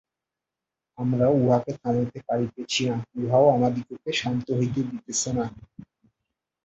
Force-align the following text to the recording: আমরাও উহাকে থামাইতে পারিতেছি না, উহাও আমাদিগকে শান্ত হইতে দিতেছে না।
আমরাও 0.97 1.33
উহাকে 1.35 1.71
থামাইতে 1.81 2.19
পারিতেছি 2.27 2.81
না, 2.89 2.95
উহাও 3.21 3.45
আমাদিগকে 3.49 4.11
শান্ত 4.13 4.47
হইতে 4.57 4.79
দিতেছে 4.89 5.29
না। 5.37 5.45